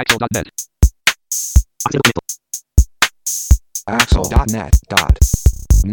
[0.00, 0.48] Axel.net.
[3.84, 5.92] Axel.net.net.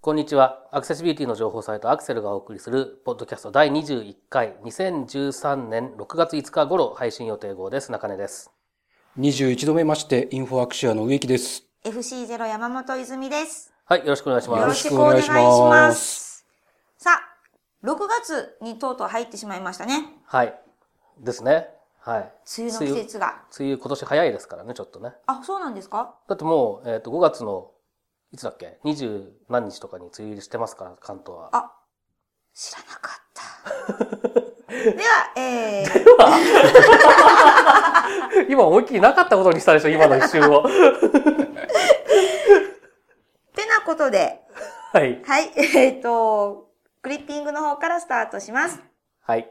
[0.00, 0.68] こんにちは。
[0.70, 7.90] アクセシビリティの情報サイトアクセルがお送りするポッドキャスト第21回2013年6月5日頃配信予定号です。
[7.90, 8.52] 中根です。
[9.18, 11.64] 21度目まして、インフォアクシアの植木です。
[11.84, 13.74] FC0 山本泉です。
[13.84, 14.66] はい、よろしくお願いしよます。
[14.68, 15.68] ろしくお願いしよろしくお願いしま。
[15.88, 16.46] ます
[16.98, 17.20] さあ、
[17.84, 20.04] 6月にとうとう入ってしまいましたね。
[20.24, 20.54] はい。
[21.18, 21.79] ですね。
[22.02, 22.32] はい。
[22.58, 23.42] 梅雨の季節が。
[23.58, 25.12] 梅雨今年早いですからね、ちょっとね。
[25.26, 26.14] あ、そうなんですか？
[26.28, 27.70] だってもう、えっ、と、5月の、
[28.32, 31.50] いつだっけ ?20 何日とかに梅雨入りしてますから、関東は。
[31.52, 31.72] あ、
[32.54, 33.42] 知らなかった。
[34.70, 36.04] では、えー、
[38.48, 40.62] 今思いっきりなかったことにしたでしょ、今の一瞬を。
[43.54, 44.40] てなことで、
[44.92, 45.22] はい。
[45.24, 46.70] はい、えっ、と、
[47.02, 48.80] クリッピングの方からスタートします。
[49.20, 49.46] はい。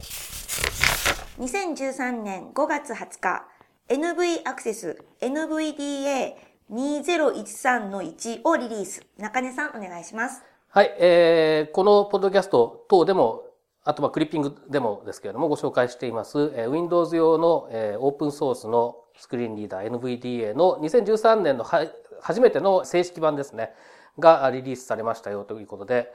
[1.40, 3.46] 2013年5月20日、
[3.88, 9.06] NV アクセス NVDA2013 の1をリリース。
[9.16, 10.42] 中根さんお願いします。
[10.68, 13.44] はい、えー、このポッドキャスト等でも、
[13.84, 21.86] あとまあクリッピングでもですけれどもご紹介しています、えー Windows 用の、えーオープンソースのスクリーンリーダー NVDA の2013年のは
[22.20, 23.72] 初めての正式版ですね、
[24.18, 26.12] がリリースされましたよということで、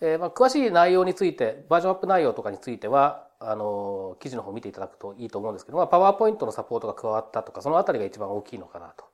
[0.00, 9.04] えーまあ、詳しい内容について、バージョンアップ内容とかについては、あの、記事の方を見ていただくといいと思うんですけど、まあ、パワーポイントのサポートが加わったとか、そのあたりが一番大きいのかなと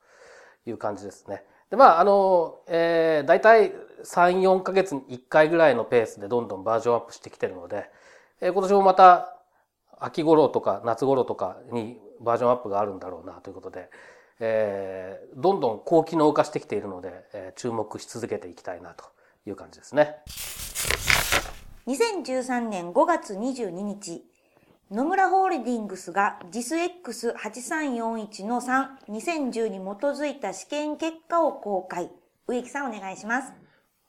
[0.65, 1.43] いう感じですね。
[1.69, 7.89] で、まあ、あの、えー、大体3、4ヶ月に1回ぐらいのペースでどんどんバージョンアップしてきてるので、
[8.41, 9.37] えー今年もまた
[9.99, 13.89] 秋頃とか夏頃とかにバージョンアップがあるんだろうなということで、
[14.39, 19.05] えー、どんどん高機能化してきているので、えー注目し続けていきたいなと
[19.45, 20.17] いう感じですね。
[21.87, 24.23] 2013年5月22日、
[24.91, 32.11] 野村ホールディングスが JISX8341 の3、2010に基づいた試験結果を公開。
[32.47, 33.53] 植木さんお願いします。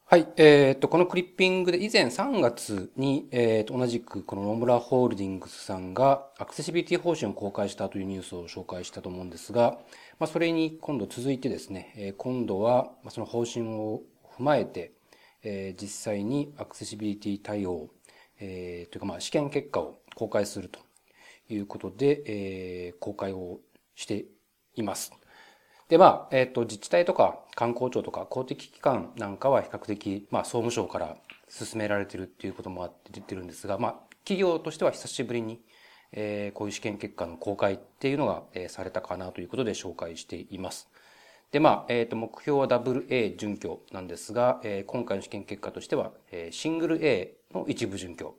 [0.05, 0.29] はい。
[0.37, 9.79] えっ、と、このクリッピングで以前3月に、えっ、と、同じくこの野村ホールディングスさんがアクセシビリティ方針を公開したというニュースを紹介したと思うんですが、
[10.19, 14.03] まあ、それに今度続いてですね、えー今度は、まあ、その方針を
[14.37, 14.93] 踏まえて、
[15.43, 17.89] え実際にアクセシビリティ対応、
[18.41, 20.81] えーというかまあ試験結果を公開すると
[21.49, 23.61] いうことで、え公開を
[23.95, 24.27] して
[24.75, 25.13] います。
[25.89, 31.17] で、まあ、えっ、と、自治体とか観光庁とか公的機関なんかは比較的、まあ、総務省から
[31.49, 35.61] 進められてるっていうこともあって出てるんですが、まあ、企業としては久しぶりに、
[36.13, 40.89] えーこういう試験結果の公開っていうのが、えーされたかなということで紹介しています。
[41.53, 48.35] で、まあ、えっ、と、目標は AA 準拠なんですが、えー今回の試験結果としては、えーシングル A の一部準拠。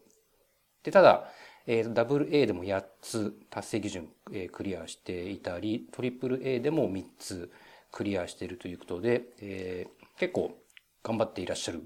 [0.84, 1.26] で、ただ、
[1.68, 7.52] えー、ダブル A でも8つ達成基準、えークリアしていたり、トリプル A でも3つ
[7.92, 10.58] クリアしているということで、えー結構
[11.04, 11.84] 頑張っていらっしゃる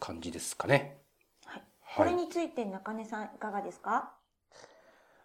[0.00, 0.96] 感じですかね。
[1.96, 4.12] これについて中根さんいかがですか？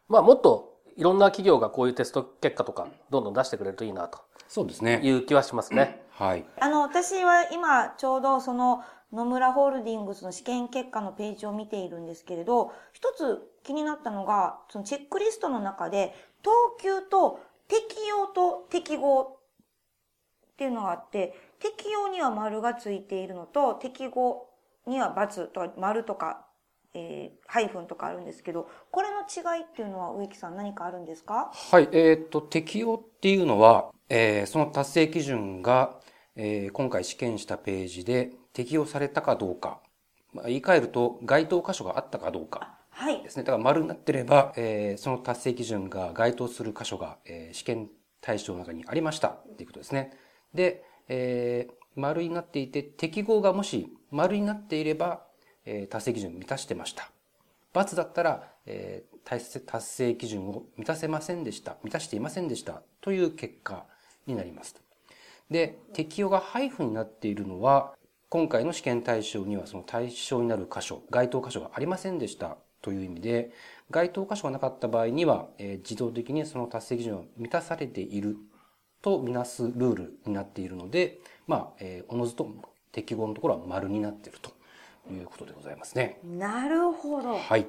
[0.08, 4.20] まあ、もっといろんな企業がこういうテスト結果とかどんどん出してくれるといいなと
[4.52, 5.00] そうですいね。
[5.02, 6.02] う気はしますね。
[6.10, 6.44] はい。
[6.60, 16.14] あの、私は今ちょうどその野村ホールディングスの試験結果のページを見ているんですけれど、一つ気になったのが、そのチェックリストの中で、
[16.44, 16.52] 等
[16.82, 17.40] 級と
[17.70, 19.40] 適用と適合
[20.52, 24.50] っていうのがあって、適用には丸がついているのと、適合
[24.86, 26.46] には×とか丸とか、
[26.94, 31.52] えー、ハイフンとかあるんですけど、これの違いっていうのは植木さん何かあるんですか？
[31.54, 31.88] はい。
[31.92, 36.00] えっ、と、適用っていうのは、えーその達成基準が、
[36.36, 39.80] えー今回試験したページで適用されたかどうか。
[40.34, 42.78] まあ、言い換えると、該当箇所があったかどうか。
[42.90, 43.30] はいで。
[43.30, 43.44] すね。
[43.44, 50.12] だから丸になってれば、えーその達成基準が該当する箇所が、えー試験対象の中にありましたっていうことですね。
[50.54, 55.26] で、えー丸になっていて、適合がもし丸になっていれば、
[55.66, 57.12] えー達成基準を満たしてました。
[57.74, 61.78] ×だったら、えー達成基準を満たせませんでした。
[61.84, 62.82] 満たしていませんでした。
[63.02, 63.86] という結果
[64.26, 64.76] になります。
[65.50, 67.94] で、適用がハイフンになっているのは、
[68.30, 73.52] 今回の試験対象にはその対象になる箇所、該当箇所がありませんでしたという意味で、
[73.90, 78.38] 該当箇所がなかった場合には、えー自動的にその達成基準は満たされている
[79.02, 82.50] とみなすルールになっているので、まあ、えーおのずと
[82.92, 84.52] 適合のところは丸になっていると
[85.10, 86.20] いうことでございますね。
[86.24, 87.38] なるほど。
[87.38, 87.68] はい。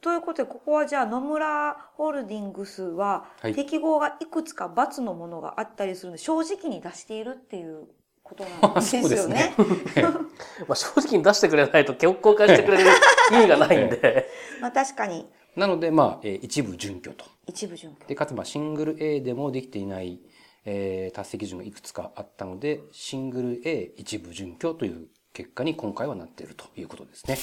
[0.00, 7.86] ということで、ここはじゃあ野村ホールディングスははい適合がいくつか×のものがあったりするので、正直に出しているっていう
[8.22, 9.54] ことなんです そうでよすねね。
[10.68, 12.90] まあ、正直に出してくれないと公開してくれる
[13.32, 14.28] 意味がないんで。
[14.60, 15.26] まあ確かに。
[15.56, 17.24] なので、まあ、えー一部準拠と。
[17.46, 18.06] 一部準拠。
[18.06, 20.20] で、かつ、まあ、シングル A でもできていない、
[20.64, 27.36] えー達成基準がいくつかあったので、シングル A 一部準拠という結果に今回はなっているということですね。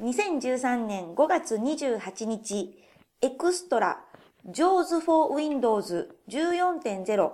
[0.00, 2.74] 2013年5月28日、
[3.20, 4.00] エクストラ、
[4.48, 7.30] JAWS for Windows 14.0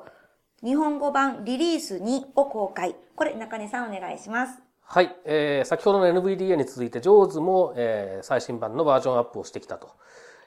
[0.64, 2.96] 日本語版リリース2を公開。
[3.14, 4.60] これ、中根さんお願いします。
[4.82, 9.90] はい、えー先ほどの NVDA に続いて JAWS も、えー最新版のバージョンアップをしてきたと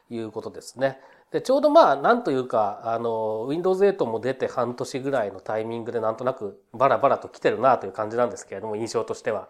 [0.09, 0.99] いうことですね。
[1.35, 9.49] でちょうどまあなんというかあの Windows 8も出て半年ぐらいのタイミングでなんとなくバラバラと来てるなという感じなんですけれども印象としては。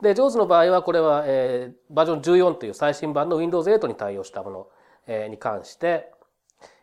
[0.00, 2.20] で JAWS の場合はこれは、えーバージョン
[2.50, 4.68] 14という最新版の Windows 8に対応したもの、
[5.08, 6.12] えーに関して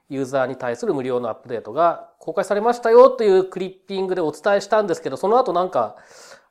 [0.10, 5.96] ユーザーに対する無料のアップデートが公開されましたよというクリッピングでお伝えしたんですけどその後なんか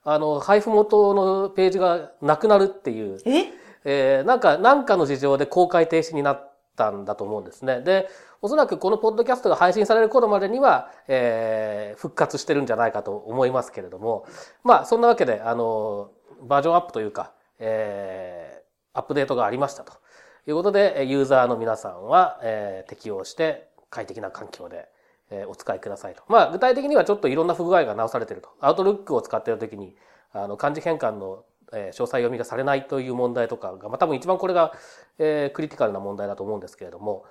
[0.02, 3.52] あの配布元のページがなくなるっていうえ？
[3.84, 7.80] えーなんか、なんかの事情で公開停止になったんだと思うんですね。
[7.80, 8.08] で、
[8.40, 14.26] おそらくこのポッドキャストが配信される頃までには、えー復活してるんじゃないかと思いますけれども、
[14.64, 16.10] まあ、そんなわけで、あの、
[16.42, 18.62] バージョンアップというか、えー
[18.94, 19.94] アップデートがありましたと
[20.46, 24.88] いうことで、ユーザーの皆さんは、えー適用して快適な環境で、
[25.30, 26.22] えーお使いくださいと。
[26.28, 28.48] まあ、具体的にはちょっといろんな不具合が直されてると。
[28.60, 29.96] アウトルックを使っているときに、
[30.32, 34.72] あの、漢字変換の、え詳細読みがされないという問題とかが、まあ、多分一番これが、
[35.18, 37.24] えクリティカルな問題だと思うんですけれども、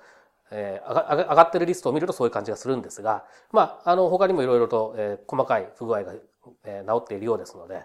[0.50, 6.14] えー上が上がってるリストを見るとそういう感じがするんですが、まあ、あの、他にもいろいろと、え細かい不具合が、
[6.64, 7.82] えー治っているようですので、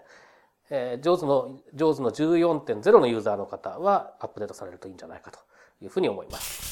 [0.70, 5.38] えー、JAWS の、JAWS の14.0のユーザーの方はアップデートされるといいんじゃないかと
[5.82, 6.68] いうふうに思います。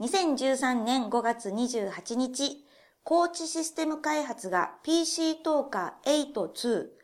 [0.00, 2.64] 2013年5月28日、
[3.02, 6.95] 高知システム開発が PC トーカー8.2、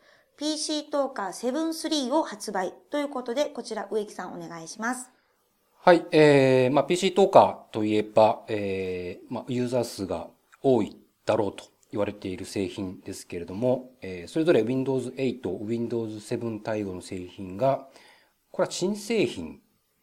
[0.42, 5.08] PC トーカー7.3を発売ということで、こちら植木さんお願いします。
[5.78, 10.26] はい、えー、まあ、PC トーカーといえば、えー、まあ、ユーザー数が
[10.60, 17.86] 多いだろうと言われている製品ですけれども、えー、それぞれ Windows 8、Windows 7対応の製品が、
[18.50, 19.60] これは新製品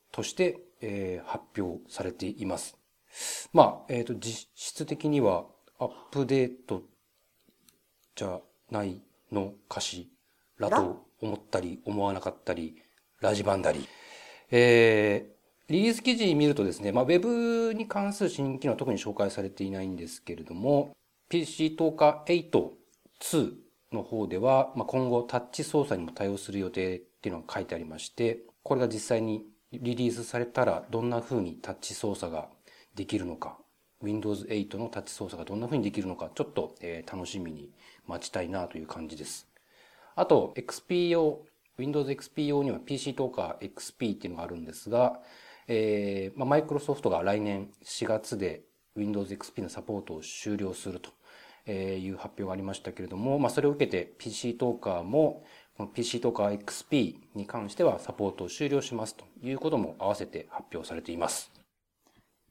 [0.10, 2.78] として、えー発表されています。
[3.52, 5.44] まあ、えっ、と、実質的には
[5.80, 6.84] アップデート
[8.16, 8.40] じゃ
[8.72, 9.02] ない
[9.34, 10.10] のかし
[10.60, 12.76] らと思ったり、思わなかったり、
[13.22, 13.88] ラジバンダリ。
[14.52, 15.40] えー
[15.70, 20.98] リリース記事見るとですね、まあ、ウェブに関する新機能は特に紹介されていないんですけれども、
[21.30, 23.54] PC 10日8.2
[23.92, 32.50] の方では、まあ、今後タッチ操作にも対応する予定っていうのが書いてありまして、これが実際にリリースされたらどんな風にタッチ操作が
[32.96, 33.60] できるのか、
[34.02, 37.70] Windows 8のタッチ操作がどんな風にできるのか、ちょっと、えー楽しみに
[38.08, 39.49] 待ちたいなという感じです。
[40.20, 41.46] あと、XP 用、
[41.78, 45.22] Windows XP 用には PC トーカー XP っていうのがあるんですが、
[45.68, 48.64] えーまあ、マイクロソフトが来年4月で
[48.96, 51.12] Windows XP のサポートを終了すると
[51.66, 55.44] えーいう発表がありましたけれども、まあ、それを受けて PC トーカーも、
[55.78, 61.52] この PC トーカー XP に関してはサポートを終了しますということも合わせて発表されています。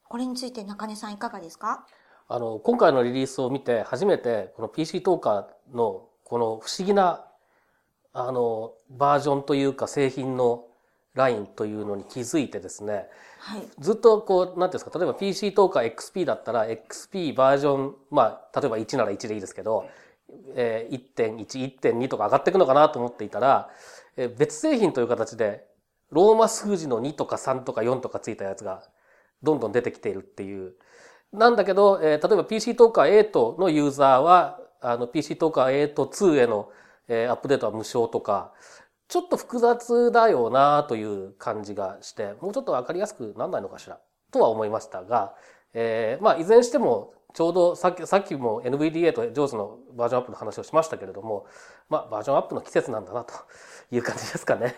[0.08, 1.84] これについて中根さんいかがですか？
[2.28, 7.24] あの、今回のリリースを見て初めてこの PC トーカーのこの不思議な
[8.18, 10.64] あの、バージョンというか製品の
[11.14, 13.06] ラインというのに気づいてですね、
[13.38, 13.62] はい。
[13.78, 19.86] ずっとこう、なんていうんですか、例えば PC トーカー XP だったら XP バージョン、まあ、例えば1なら1でいいですけど、
[20.56, 23.70] えー1.1、1.2とか上がっていくのかなと思っていたら、
[24.16, 25.64] えー別製品という形で、
[26.10, 28.82] ローマ数字の2とか3とか4とかついたやつが
[29.42, 30.74] どんどん出てきているっていう。
[31.32, 36.70] なんだけど、えー例えば PC トーカー8のユーザーは、あの PC トーカー8.2への、
[37.08, 38.52] えーアップデートは無償とか、
[39.08, 43.98] ちょっと複雑だよなという感じがして、もうちょっとわかりやすくなんないのかしら
[44.30, 45.34] とは思いましたが、
[45.72, 51.46] えーまあ、いずれにしても、ちょうどさっき、さっきも NVDA と JAWS のバージョンアップの話をしましたけれども、
[51.88, 53.34] まあ、バージョンアップの季節なんだなと
[53.90, 54.74] いう感じですかね。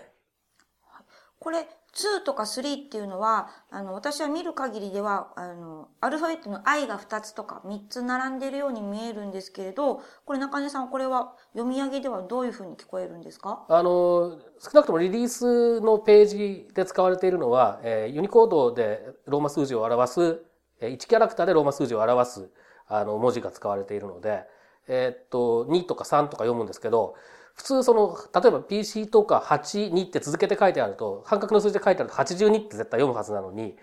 [1.39, 13.65] これ、2とか3っていうのは、あの、私は見る限りでは、あの、アルファベットの I が2つとか3つ並んでいるように見えるんですけれど、これ中根さん、これは読み上げではどういうふうに聞こえるんですか？
[13.69, 20.43] あの、少なくともリリースのページで使われているのは、えーユニコードでローマ数字を表す、
[20.81, 22.51] えー1キャラクターでローマ数字を表す、
[22.87, 24.45] あの、文字が使われているので、
[24.89, 27.15] えーっと、2とか3とか読むんですけど、
[27.61, 33.77] 普通その、例えば PC とか8、2って続けて書いてあると、半角の数字で書いてあると82って絶対読むはずなのに、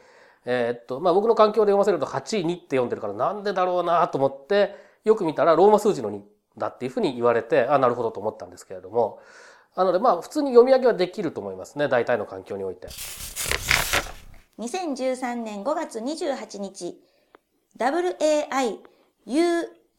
[0.46, 6.22] えーっと、まあ僕の環境で読ませると8、2って読んでるからなんでだろうなと思って、よく見たらローマ数字の2
[6.58, 9.20] だっていうふうに言われて、あ、なるほどと思ったんですけれども、
[9.76, 11.88] なので、まあ、普通に読み上げはできると思いますね。
[11.88, 12.88] 大体の環境において。
[14.58, 17.00] 2013年5月28日、
[17.78, 18.80] WAI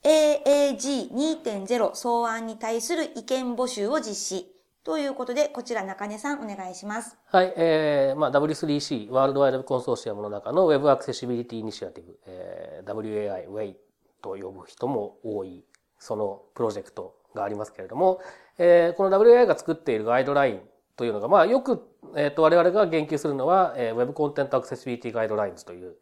[0.05, 4.59] AAG2.0 草案に対する意見募集を実施。
[4.85, 7.19] ということで、こちら中根さんお願いします。
[7.27, 13.75] はい、えー、まあ W3C、ワールドワイドコンソーシアムの中の Web アクセシビリティイニシアティブ、えー、WAI、WAY
[14.23, 15.63] と呼ぶ人も多い、
[15.99, 18.21] そのプロジェクトがありますけれども、
[18.57, 20.61] えー、この WAI が作っているガイドライン
[20.97, 21.83] というのが、まあよく、
[22.17, 25.97] えっ、ー、と我々が言及するのは、えー、Web コンテントアクセシビリティガイドラインズという、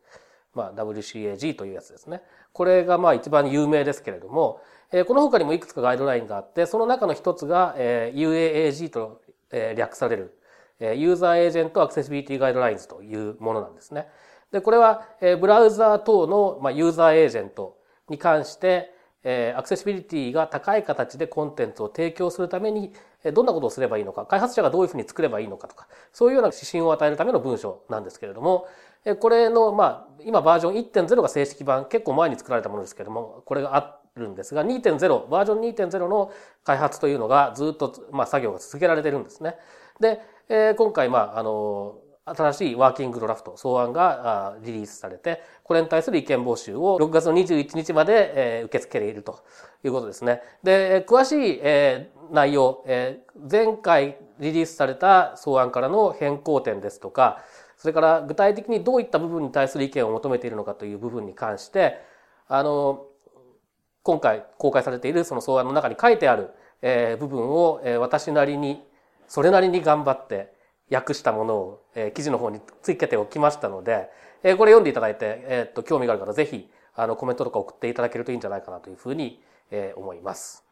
[0.56, 2.22] まあ WCAG というやつですね。
[2.52, 4.60] これがまあ一番有名ですけれども、
[4.90, 9.20] えー、この他にもいくつかガイドラインがあって、その中の一つが、えー、UAAG と、
[9.52, 10.38] えー、略される、
[10.80, 14.08] えー、 User Agent Accessibility Guidelines というものなんですね。
[14.50, 17.76] で、これは、えー、ブラウザー等の、まあ、ユーザーエージェント
[18.08, 22.92] に関して、えー、アクセシビリティが高い形でコンテンツを提供するために
[23.26, 28.68] え、どんなことをすればいいのか、開発者がどういうふうに作ればいいのかとか、そういうような指針を与えるための文章なんですけれども、
[29.14, 36.32] これの、まあ、今バージョン1.0が正式版、結構前に作られたものですけれども、これがあるんですが、2.0、バージョン2.0の
[36.64, 39.56] 開発というのがずっと、まあ、作業が続けられてるんですね。
[40.00, 49.44] で、え、今回、まあ、あの、新しいワーキングドラフト、草案がリリースされて、これに対する意見募集を6月の21日まで、受け付けていると
[49.84, 50.42] いうことですね。
[50.64, 51.60] で、詳しい、
[52.32, 52.84] 内容、
[53.48, 57.44] 前回リリースされた草案からの変更点ですとか、
[57.76, 62.00] それから具体的にどういった部分に対する意見を求めているのかという部分に関して、
[62.49, 63.06] あの、
[64.02, 68.83] 今回公開されているその草案の中に書いてある、えー、部分を、えー、私なりに、
[69.28, 70.54] それなりに頑張って
[70.90, 74.09] 訳したものを、えー、記事の方につけておきましたので、
[74.42, 80.64] えー、これ読んでいただいて、えー、っと、興味がある方ぜひ、あの、コメントとか送っていただけるといいんじゃないかなというふうに、えー、思います。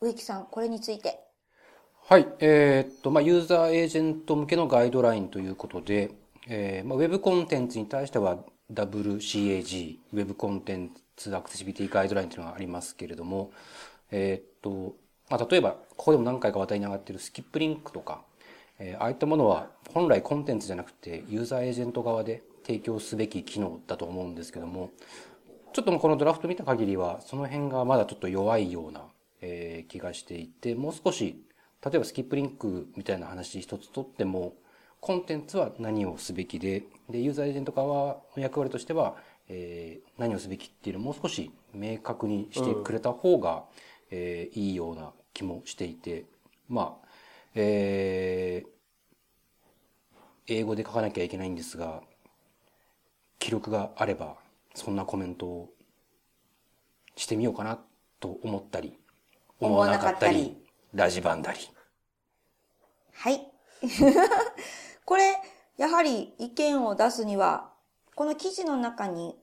[0.00, 1.20] 植木さん、これについて。
[2.06, 2.26] はい。
[2.40, 6.10] えー、っと、まあ、ユーザーエージェント向けのガイドラインということで、
[6.48, 8.38] えー、まあ、ウェブコンテンツに対しては
[8.72, 13.52] WCAG、ウェブコンテンツアクセシビティガイドラインというのがありますけれども、
[14.10, 14.96] えー、っと、
[15.30, 18.22] まあ、例えば、ここでも何回か話題に上がっているスキップリンクとか、
[18.78, 24.90] えー、ああいったものは本来コンテンツじゃなくてユーザーエージェント側で提供すべき機能だと思うんですけども、
[25.72, 29.02] ちょっとこのドラフト見た限りは、その辺がまだちょっと弱いような、
[29.40, 31.42] えー、気がしていて、もう少し、
[31.84, 34.54] 例えばスキップリンクみたいな話一つとっても、
[35.02, 39.16] コンテンツは何をすべきで、で、ユーザーエージェント側の役割としては、
[39.48, 43.62] えー、何をすべきっていうのをもう少し明確にしてくれた方が、うん、
[44.12, 46.26] えー、いいような気もしていて、
[46.68, 47.08] まあ、
[47.56, 48.70] えー、
[50.46, 52.00] 英語で書かなきゃいけないんですが、
[53.40, 54.36] 記録があれば、
[54.72, 55.70] そんなコメントを
[57.16, 57.80] してみようかな
[58.20, 58.96] と思ったり、
[59.58, 60.56] 思わなかったり、
[60.94, 61.58] ラジバンだり。
[63.14, 63.48] はい。
[65.12, 65.36] これ、
[65.76, 67.68] やはり意見を出すには、
[68.14, 69.36] この記事の中に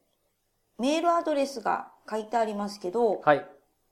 [0.80, 3.46] メールアドレスが書いてありますけど、はい。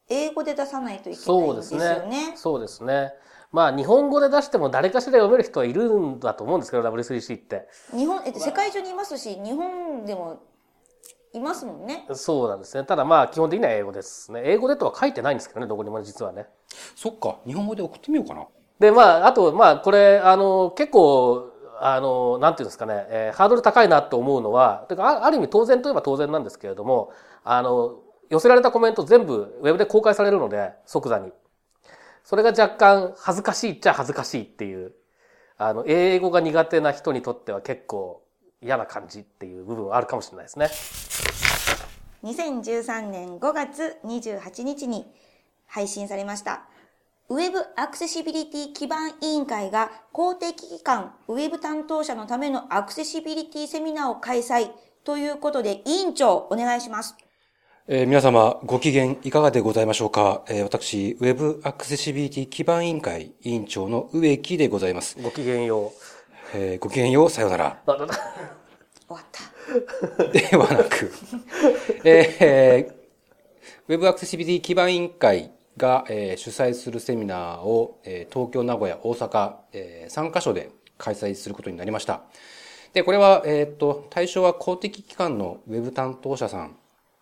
[0.10, 2.34] 英語で出さないといけないんですよね。
[2.36, 3.14] そうですね。
[3.52, 7.68] まあ日本語で出しても誰かしら読める人はいるんだと思うんですけど、W3C って。
[7.92, 10.42] 日本、えっと、世界中にいますし、日本でも
[11.34, 12.08] いますもんね。
[12.14, 12.86] そうなんですね。
[12.86, 14.42] ただまあ基本的には英語ですね。
[14.46, 16.48] 英語でとは書いてないんですけどね、どこにも実はね。
[16.96, 17.38] そっか。
[17.46, 18.48] 日本語で送ってみようかな。
[18.80, 27.12] で、まあ、あと、まあ、これ、あの、結構、あの、なんていうんですかね、えー、ハードル高いなと思うのは、てかある意味当然といえば当然なんですけれども、
[27.44, 31.32] あの、寄せられたコメント全部ウェブで公開されるので、即座に。
[32.24, 34.94] それが若干恥ずかしいっちゃ恥ずかしいっていう、
[35.58, 38.22] あの、英語が苦手な人にとっては結構
[38.62, 40.70] 嫌な感じっていう部分はあるかもしれないですね。
[42.24, 45.06] 2013年5月28日に
[45.68, 46.66] 配信されました。
[47.30, 54.70] ウェブアクセシビリティ基盤委員会が公的機関ウェブ担当者のためのアクセシビリティセミナーを開催
[55.04, 57.16] ということで委員長お願いします。
[57.90, 65.18] えー、皆様ご機嫌いかがでございましょうか、えー、私、ウェブアクセシビリティ基盤委員会委員長の植木でございます。
[65.22, 65.92] ご機嫌よう。
[66.54, 67.82] えー、ごきげんよう、さようなら。
[67.86, 67.96] 終
[69.10, 70.24] わった。
[70.32, 71.12] ではなく、
[72.06, 72.94] えー、
[73.90, 82.24] ウェブアクセシビリティ基盤委員会が、えー、主催するセミナーを、え、東京、名古屋、大阪、え、3カ所で開催することになりました。
[82.94, 86.76] で、これは、えっ、と、対象は公的機関のウェブ担当者さん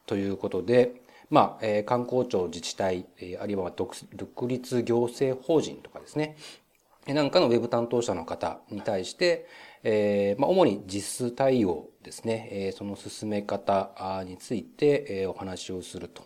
[0.06, 6.38] ということで、まあ、えー、観光庁、自治体、え、あるいは独立行政法人とかですね、
[7.08, 9.48] なんかのウェブ担当者の方に対して、
[9.84, 16.24] え、ま、主に実数対応ですね、え、その進め方について、え、お話をすると。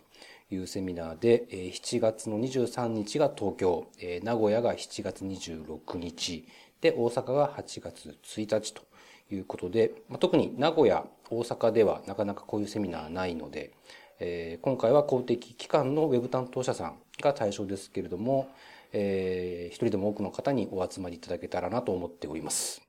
[0.50, 6.46] いうセミナーで、えー7月の23日が東京、えー名古屋が7月26日、
[6.80, 8.82] で、大阪が8月1日と
[9.30, 13.72] いうことで、まあ、特に名古屋、大阪ではなかなかこういうセミナーないので、
[14.18, 18.48] えー今回は公的機関のウェブ担当者さんが対象ですけれども、
[18.92, 22.82] えー一人でも多くの方にお集まりいただけたらなと思っております。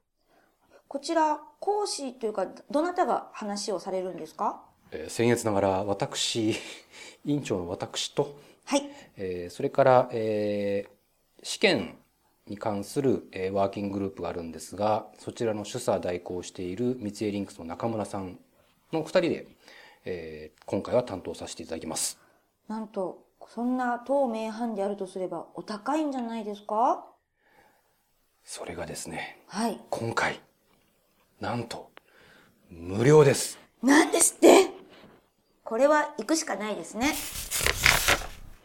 [0.88, 4.62] こちら、講師というか、どなたが話をされるんですか？
[4.92, 6.52] えー僭越ながら私、
[7.26, 8.90] 委員長の私と、はい。
[9.18, 10.92] えーそれから、えー
[11.44, 11.98] 試験
[12.46, 18.40] に関する、えーワーキンググループがあるんですが、そちらの主査代行している三井リンクスの中村さん
[18.92, 19.48] の二人で、
[20.06, 22.20] えー今回は担当させていただきます。
[22.68, 27.06] なんと、そんな当名阪であるとすれば、お高いんじゃないですか？
[28.44, 29.80] それがですね、はい。
[29.90, 30.40] 今回、
[31.40, 31.92] なんと、
[32.70, 33.58] 無料です。
[33.82, 34.71] なんですって？
[35.72, 37.14] これは行くしかないですね。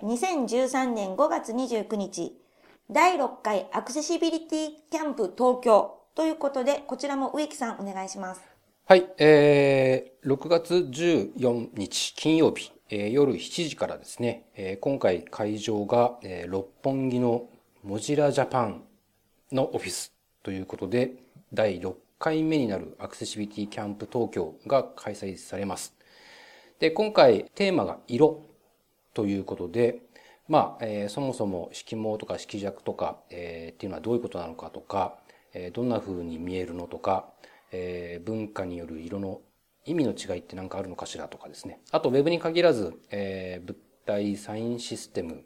[0.02, 2.36] 2013年5月29日、
[2.90, 8.40] 第6回アクセシビリティキャンプ東京ということで、こちらも植木さんお願いします。
[8.86, 17.48] はい、えー、6月14日金曜日、えー夜7時からですね、えー今回会場が、えー六本木の
[17.84, 18.82] モジラジャパン
[19.52, 21.12] のオフィスということで、
[21.52, 25.95] 第6回目になるアクセシビリティキャンプ東京が開催されます。
[26.78, 28.42] で、今回テーマが色
[29.14, 30.02] ということで、
[30.48, 35.18] まあ、えーそもそも色毛とか色弱とか、えーっていうのはどういうことなのかとか、
[35.54, 37.28] えーどんな風に見えるのとか、
[37.72, 39.40] えー文化による色の
[39.86, 41.80] 意味の違いって何かあるのかしらとかですね。
[41.92, 45.44] あと、ウェブに限らず、えー物体サインシステム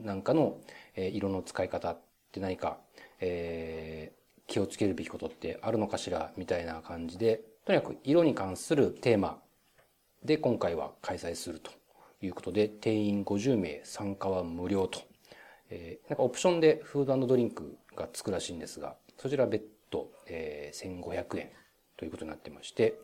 [0.00, 0.58] なんかの、
[0.96, 1.98] えー色の使い方っ
[2.32, 2.78] て何か、
[3.20, 9.38] えー気をつけるべきことってあるのかしらみたいな感じで、とにかく色に関するテーマ
[10.24, 11.70] で今回は開催すると
[12.20, 15.00] いうことで、定員50名参加は無料と。
[15.70, 21.50] えーなんかオプションでフードドリンクがつくらしいんですが、そちら別途、えー1500円
[21.96, 22.98] ということになってまして、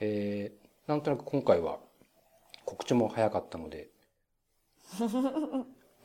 [0.00, 1.78] えーなんとなく今回は
[2.64, 3.88] 告知も早かったので、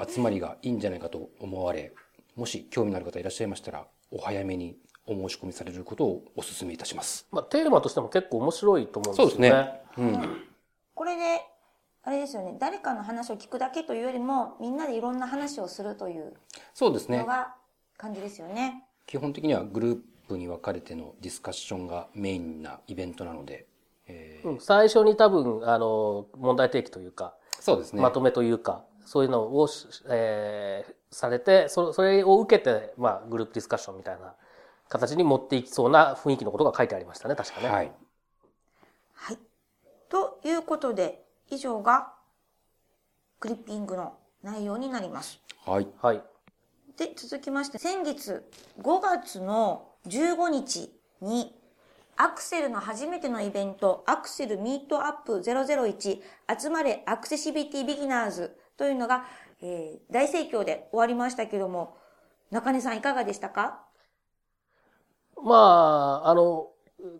[0.08, 1.94] 集まりがいいんじゃないかと思われ、
[2.36, 7.28] もし興味のある方いらっしゃいましたら、お早めにお申し込みされることをお勧めいたします。
[7.32, 9.50] まあ、テーマとしても結構面白いと思うんですよね。
[9.96, 10.20] そうですね。
[10.24, 10.49] うん。
[11.00, 11.40] これで、
[12.04, 16.34] あれですよね、誰かの話を聞くだけというよりも、みんなでいろんな話をするという
[16.74, 17.26] そうですねの。
[17.26, 17.56] が
[17.96, 18.84] 感じですよね。
[19.08, 23.66] 基本的にはグループに分かれてのディスカッションがメインなイベントなので、
[24.08, 28.02] えーうん最初に多分、あの、問題提起というか、そうですね。
[28.02, 34.36] まとめというか、そういうのをし、えーされて、そそれを受けて、まあ、グループディスカッションみたいな
[34.90, 37.70] 形に持っていきそうな雰囲気のことが書いてありましたね、確かね。
[37.70, 37.92] はい。
[39.14, 39.38] はい。
[40.10, 42.14] ということで、以上が
[43.40, 45.40] クリッピングの内容になります。
[45.66, 45.88] はい。
[46.02, 46.24] はい。
[46.98, 48.50] で、続きまして、先月
[48.82, 50.92] 5月の15日
[51.22, 51.56] に、
[52.18, 56.22] アクセルの初めてのイベント、アクセルミートアップ001
[56.60, 59.26] 集まれアクセシビリティビギナーズというのが、
[59.62, 61.98] えー大盛況で終わりましたけども、
[62.52, 63.86] 中根さんいかがでしたか？
[65.42, 66.68] まあ、あの、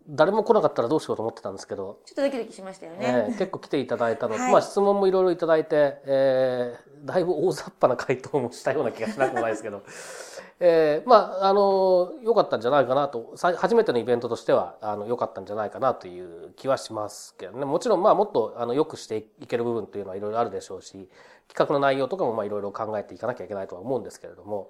[0.08, 3.28] 誰も来なかったらどうしようと思ってたんですけど、ちょっとドキドキしましたよえね。
[3.30, 4.52] ー結構来ていただいたのと、はい。
[4.52, 9.84] まあ質問もいろいろいただいて、えーだいぶ大雑把な回答もしたような気がしなくもないですけど、
[10.60, 17.66] えーまあ、あの、良かったんじゃないかなと、さ初めてのイベントとしては、あの、良かったんじゃないかなという気はしますけどね。
[17.66, 21.10] もちろん、まあ、もっと、あの、良くしていける部分というのはいろいろあるでしょうし、
[21.48, 24.70] 企画の内容とかも、まあ、いろいろ考えていかなきゃいけないとは思うんですけれども、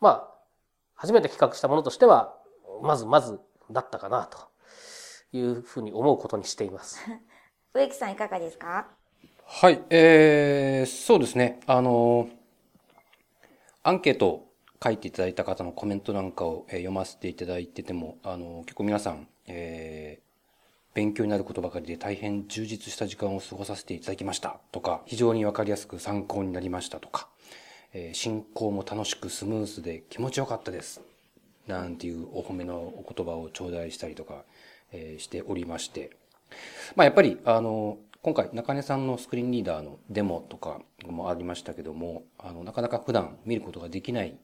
[0.00, 0.34] まあ、
[0.94, 2.34] 初めて企画したものとしては、
[2.82, 4.38] まずまずだったかなと
[5.32, 7.00] いうふうに思うことにしています。
[7.74, 8.88] 植木さんいかがですか？
[9.44, 9.82] はい。
[9.90, 11.60] えー、そうですね。
[11.66, 12.28] あの、
[13.82, 14.52] アンケートを
[14.82, 20.28] 書いていただいた方のコメントなんかを、えー読ませていただいてても、あの、結構皆さん、えー
[20.94, 27.28] 勉強になることばかりで大変充実した時間を過ごさせていただきましたとか、非常にわかりやすく参考になりましたとか、
[27.92, 31.00] えー進行も楽しくスムースで気持ちよかったです。
[31.68, 34.44] なんていうお褒めのお言葉を頂戴したりとか、
[34.92, 36.10] えーしておりまして、
[36.96, 44.38] まあやっぱり、あの、今回中根さんのスクリーンリーダーのデモとかもありましたけども、あの、なかなか普段見ることができない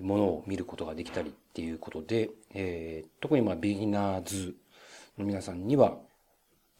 [0.00, 4.56] ものを見ることができたりっていうことで、えー特にまあビギナーズ
[5.18, 5.98] の皆さんには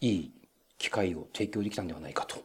[0.01, 0.31] いい
[0.77, 2.37] 機会を提供できたんではないかと。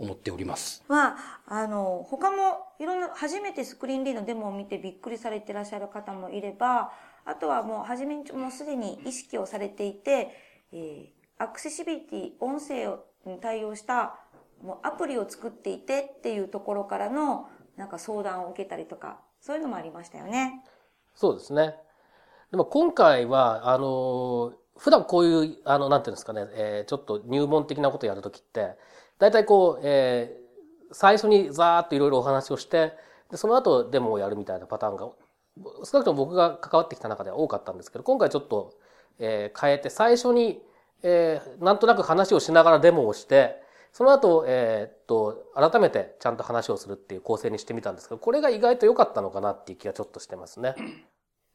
[0.00, 0.82] 思っております。
[0.88, 6.92] まあ、あの、他もいろんな、初めてスクリーンリードのデモを見てびっくりされてらっしゃる方もいれば、
[7.24, 10.30] あとはもう初めにもうすでに意識をされていて、
[10.72, 14.18] えーアクセシビリティ、音声に対応した
[14.62, 20.62] もうアプリを作っていてっていうところからの、なんか相談を受けたりとか、そういうのもありましたよね。
[21.14, 21.76] そうですね。
[22.50, 28.76] でも今回は、あの、普段こういう、あの、なんていうんですかね、えー、ちょっと入門的なことやるときって、
[29.20, 32.94] 大体こう、えー、最初にザーッといろいろお話をして、
[33.30, 35.10] でその後デモをやるみたいなパターンが、
[35.84, 38.74] 少なくとも僕が関わってきた中では多かったんですけど、今回ちょっと、
[39.18, 40.62] えー、変えて、最初に、
[41.02, 50.74] えー、なんとなく話をしながらデモをして、その後、えー、っと、改めてちゃんと話をするっていう構成にしてみたんですけど、これが意外と良かったのかなっていう気がちょっとしてますね。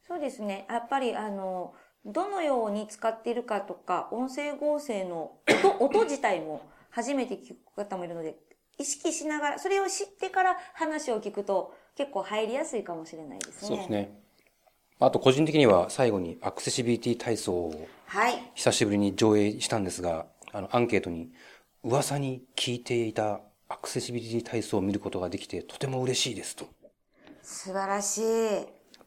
[0.06, 0.66] そうですね。
[0.70, 1.74] やっぱり、あの、
[2.04, 5.32] どのように使っているかとか、音声合成の
[5.80, 6.62] 音、音自体も
[6.96, 8.36] 初めて聞く方もいるので、
[8.78, 13.68] 意識しながら、それを知ってから話を聞くと結構入りやすいかもしれないですね。
[13.68, 14.18] そうですね。
[14.98, 17.86] あと個人的には最後にアクセシビリティ体操を
[18.54, 21.30] 久しぶりに上映したんですが、はい、あのアンケートに
[21.84, 26.66] 噂に聞いていたアクセシビリティ体操を見ることができてとても嬉しいですと。
[27.42, 28.22] 素晴らしい。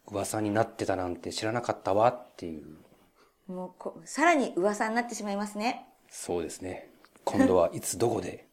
[0.05, 2.67] 噂になってたなんて知らなかったわっていう。
[3.51, 5.87] もうこ、さらに噂になってしまいますね。
[6.07, 6.87] そうですね。
[7.31, 8.47] 今度はいつどこで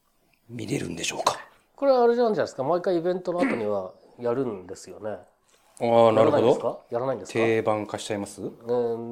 [0.49, 1.39] 見れるんでしょうか？
[1.75, 2.63] これはあれじゃないですか？
[2.65, 5.19] 毎回イベントの後にはやるんですよね。
[5.79, 6.85] ああ、なるほど。
[6.91, 7.39] やらないんですか？
[7.39, 8.41] 定番化しちゃいます？
[8.43, 8.47] う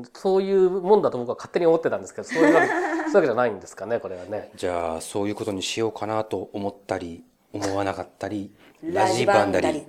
[0.01, 4.51] ん、そういうもんだと僕は勝手に思ってたんですけど、そういうわけ そういうわけじゃないんですかね、これはね。
[4.57, 7.23] じゃあ、そういうことにしようかなと思ったり、
[7.53, 9.87] 思わなかったり、ラジバンダリ。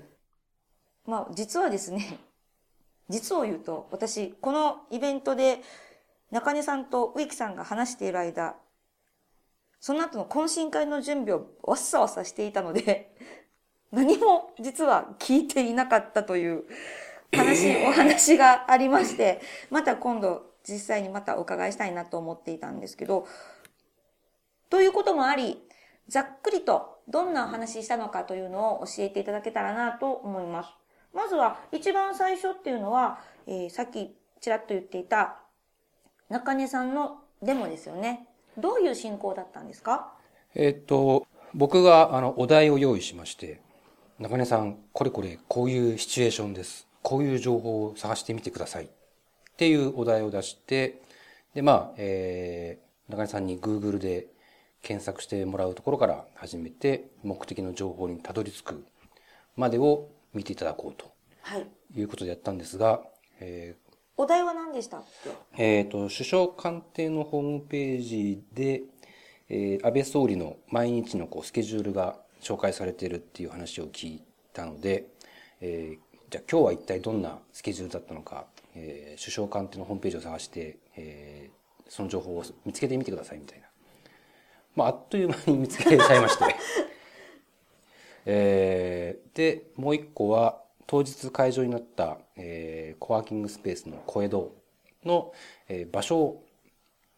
[1.06, 2.20] まあ、実はですね、
[3.10, 5.62] 実を言うと、私、このイベントで、
[6.32, 8.56] 中根さんと植木さんが話している間、
[9.86, 13.14] その後の懇親会の準備をわっさわさしていたので、
[13.94, 16.64] 何も実は聞いていなかったという
[17.32, 23.28] 話、えー、お話がありまして、また今度実際にまたお伺いしたいなと思っていたんですけど、
[24.72, 25.64] ということもあり、
[26.08, 30.70] ざっくりとどんなお話したのかというのを教えていただけたらなと思います。
[31.14, 35.44] まずは一番最初っていうのは、えー、さっきちらっと言っていた
[36.30, 38.30] 中根さんのデモですよね。
[38.58, 40.14] どういう進行だったんですか？
[40.54, 43.60] えっと、僕があのお題を用意しまして、
[44.20, 46.88] 中根さん、これこれこういうシチュエーションです。
[47.02, 48.86] こういう情報を探してみてください。
[48.86, 48.88] っ
[49.58, 51.02] ていうお題を出して、
[51.54, 54.28] で、まあ、えー、中根さんに Google で
[54.82, 58.86] 検索してもらうところから始めて、目的の情報にたどり着く
[59.56, 61.12] までを見ていただこうと。
[61.42, 61.68] はい。
[61.96, 63.02] いうことでやったんですが、
[63.40, 63.85] えー、
[64.18, 65.30] お題は何でしたっけ？
[65.62, 68.84] えっ、ー、と、首相官邸のホームページで、
[69.50, 74.24] えー、安倍総理の毎日のこうスケジュールが紹介されているっていう話を聞い
[74.54, 75.08] たので、
[75.60, 83.68] えー、じゃあ今日は一体どんなスケジュールだったのか、えー、首相官邸のホームページを探して、えー、その情報を見つけてみてくださいみたいな。
[84.76, 86.56] まあ、あっという間に見つけちゃいまして。
[88.28, 94.56] えー、で、もう一個は、当日会場になった、えー、コワーキングスペースの小江戸
[95.04, 95.34] の、
[95.68, 96.44] えー、場所を、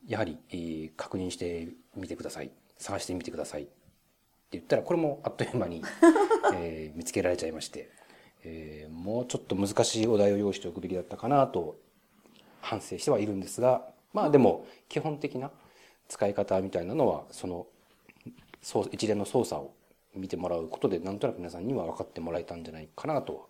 [0.07, 2.51] やはり、えー、確認してみてください。
[2.77, 3.67] 探してみてください。
[4.51, 5.83] 言ったらこれもあっという間に、
[6.55, 7.89] えー、見つけられちゃいまして、
[8.43, 11.77] えー、もうちょっと難しいお題を用意しておくべきだったかなと
[12.61, 15.51] 反省してはいるんですがまあでも基本的な
[16.07, 17.67] 使い方みたいなのはその
[18.91, 19.73] 一連の操作を
[20.15, 23.49] 見てもらうことでなんとなく皆さんには分かってもらえたんじゃないかなと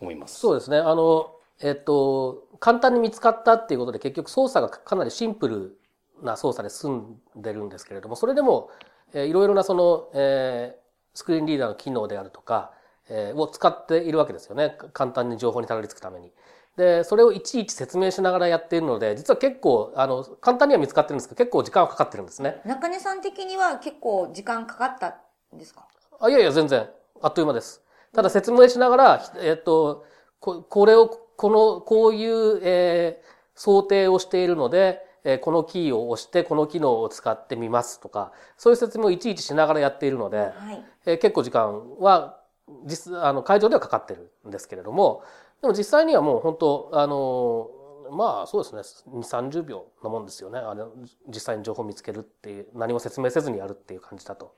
[0.00, 0.40] 思います。
[0.40, 0.78] そうですね。
[0.78, 5.78] あの、えっと、簡単に見つかったっていうことで結局操作がかなりシンプル
[6.22, 8.70] な操作で済んでるんですけれども、それでも
[9.14, 12.72] えー、いろいろなその、えー、スクリーンリーダーの機能であるとか、
[13.08, 14.76] えー、を使っているわけですよね。
[14.92, 16.32] 簡単に情報にたどり着くために。
[16.76, 22.60] で、それをいちいち説明しながらやっているので、実は結構、あの、簡単には見つかってるんですけど、結構時間はかかってるんですね。
[22.66, 25.20] 中根さん的には結構時間かかった
[25.54, 25.86] んですか？
[26.18, 26.90] あいやいや、全然。
[27.22, 27.80] あっという間です。
[28.14, 30.06] ただ説明しながら、えっと、
[30.40, 42.38] ここれを、この、こういう、えー、想定をしているので、えこのキーを押してこの機能を使ってみますとか、そういう説明をいちいちしながらやっているので、はい、え結構時間は
[42.84, 45.24] 実あの会場ではかかってるんですけれども、
[45.60, 47.70] でも実際にはもう本当、あの、
[48.12, 50.60] まあそうですね、2、30秒のもんですよね。
[50.60, 50.92] あの
[51.28, 54.54] 実際に情報を見つけるっていう、何も説明せずにやるっていう感じだと。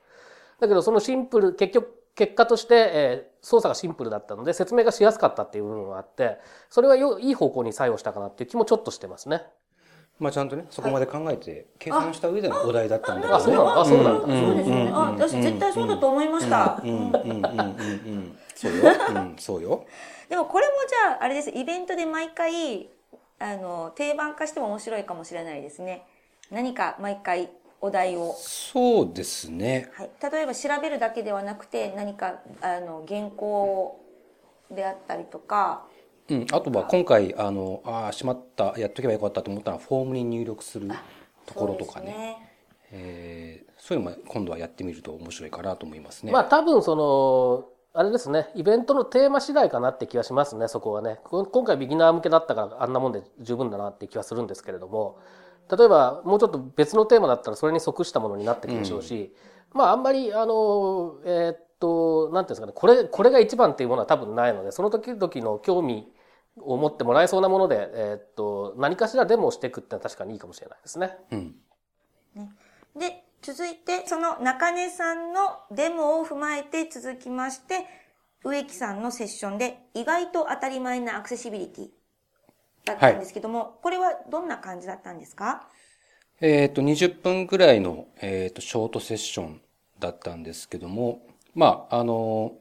[0.59, 6.37] だけどそのシンプル、結局、結果として、えー、操作がシンプルだったので説明がしやすかったっていう部分があって、
[6.69, 9.43] それはよいい方向に作用したかなっていう気もちょっとしてますね。
[10.19, 13.35] まあちゃんとね、そこまで考えて、計算した上でのお題だったんだけどね。
[13.37, 13.79] あ、そうなんだ。
[13.79, 14.27] あ、そうなんだ。
[14.27, 14.91] そうですね。
[14.93, 16.81] あ、私絶対そうだと思いました。
[16.83, 18.37] うん、うん、うん、うん。
[18.53, 18.83] そうよ。
[19.15, 19.85] うん、そうよ。
[20.27, 21.51] でもこれもじゃあ、あれです。
[21.51, 22.89] イベントで毎回、
[23.39, 26.05] あの、定番化しても面白いかもしれないですね。
[26.51, 27.49] 何か毎回
[27.81, 28.35] お題を。
[28.37, 29.89] そうですね。
[29.93, 30.09] はい。
[30.31, 33.99] 例えば調べるだけではなくて、何か、あの、原稿
[34.71, 35.85] であったりとか、
[36.29, 40.89] うん、あとは今回、あの、ああ、しまった、やっとけばよかったと思ったのは、フォームに入力する
[41.45, 42.05] ところとかね。
[42.05, 42.49] ね。
[42.91, 46.31] えーそういうのも今度はやってみると面白いかなと思いますね。
[46.31, 51.19] まあ多分その、あれですね、イベントのテーマ次第かなって気がしますね、そこはね。
[51.23, 55.17] こ今回ビギナー向けだったからあんなもんで十分だなって気はするんですけれども、
[55.69, 59.33] 例えばもうちょっと別のテーマだったらそれに即したものになってくるでしょうし、
[59.73, 66.11] まああんまり、あの、えーっと、なんていうんですかね、これ、これが一番っていうものは多分ないので、その時々の興味
[66.57, 71.17] を持ってもらえそうなもので、えーっと、何かしらデモをしていくってのは確かにいいかもしれないですね。
[71.31, 71.55] うん。
[72.97, 77.85] で、続いて、その中根さんのデモを踏まえて続きまして、
[78.43, 81.98] 植木さんのセッションで意外と当たり前なアクセシビリティ
[82.89, 85.67] だったんですけども、これはどんな感じだったんですか？
[86.41, 89.61] えっ、と、20分ぐらいの、えっ、と、ショートセッション
[89.99, 91.21] だったんですけども、
[91.53, 92.53] まあ、あの、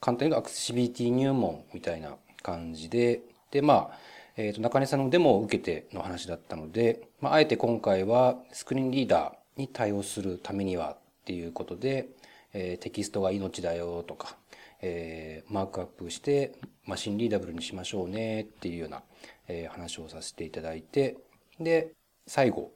[0.00, 3.98] 簡単に言うとアクセシビリティ入門みたいな感じで、で、まあ、
[4.36, 12.08] えっ、と、中根さんのデモを受けての話だったので、まあ、あえて今回はスクリーンリーダーに対応するためにはっていうことで、
[12.52, 14.36] えーテキストが命だよとか、
[14.82, 16.52] えーマークアップして
[16.84, 19.02] マシンリーダブルにしましょうねっていうような、
[19.50, 21.16] えー話をさせていただいて、
[21.60, 21.92] で、
[22.26, 22.72] 最後、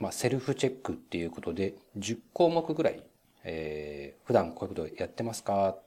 [0.00, 3.02] まあ、セルフチェックっていうことで、10項目ぐらい、
[3.44, 5.82] えー普段こういうことやってますかっ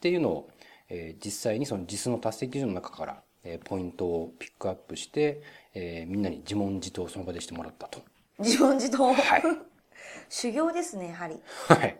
[0.00, 0.50] ていうのを、
[0.88, 5.42] えー実際にその実の達成基準の中から、えーポイントをピックアップして、
[5.74, 8.00] えーみんなに自問自答をその場でしてもらったと。
[8.38, 9.12] 自問自答？
[9.14, 9.42] はい。
[10.28, 11.36] 修行ですね、やはり。
[11.68, 11.98] はい。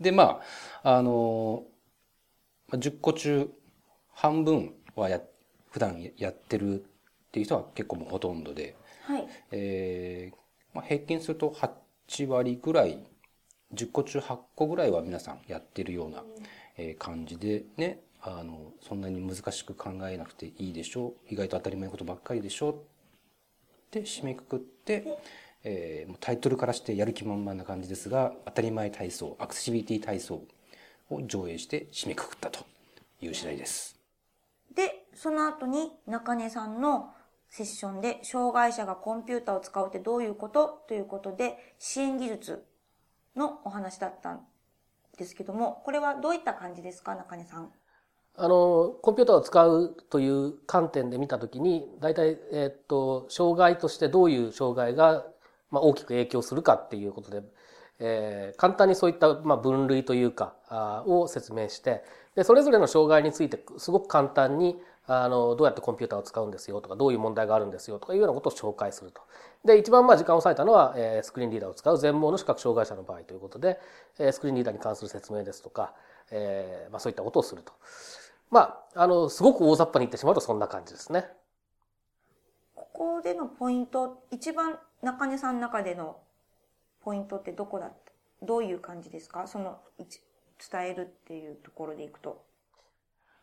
[0.00, 0.40] で、ま
[0.82, 1.70] あ、あのー
[2.72, 3.50] まあ10個中
[4.12, 5.20] 半分はや、
[5.70, 6.84] 普段やってる
[7.30, 9.28] っていう人は結構もうほとんどで、はい。
[9.52, 10.36] えー
[10.74, 12.98] まあ、平均すると8割ぐらい
[13.72, 16.24] 10個中8個ぐらいは皆さんやってるような、
[16.76, 22.74] えー感じでねあのそんなに難しく考えなくていいでしょう意外と当たり前のことばっかりでしょっ
[23.90, 25.04] て締めくくって、
[25.62, 30.42] えーもうタイトルからしてやる気満々な感じですが当たり前体操アクセシビリティ体操
[31.10, 32.64] を上映して締めくくったと
[33.20, 34.00] いう次第です。
[34.74, 37.12] で、その後に中根さんの
[37.50, 42.64] セッションで、障害者がコンピューターを使うってどういうことということで、支援技術
[43.36, 44.40] のお話だったん
[45.18, 47.72] ですけども、これはどういった感じですか、中根さん？
[48.36, 55.26] あの、コンピューターを使うという観点で見たときに、大体、えっと、障害としてどういう障害が、
[55.70, 57.42] まあ、大きく影響するかっていうことで、
[57.98, 62.02] えー簡単にそういった、まあ、分類というか、あを説明して、
[62.34, 69.22] で、それぞれの障害について、すごく簡単に、あの、どうやってコンピューターを使うんですよとか、どういう問題があるんですよとかいうようなことを紹介すると。
[69.64, 73.80] で、一番まあ時間を割いたのは、えースクリーンリーダーを使う全盲の視覚障害者の場合ということで、
[74.18, 75.94] えースクリーンリーダーに関する説明ですとか、
[76.30, 77.72] えーまあそういったことをすると。
[78.50, 81.28] まあ、あの、すごく大雑把に言ってしまうとそんな感じですね。
[82.74, 86.18] ここでのポイント、一番中根さんの中での
[87.02, 89.46] ポイントってどこだったどういう感じですか？
[89.46, 90.20] その、一
[90.70, 92.44] 伝えるっていうところでいくと。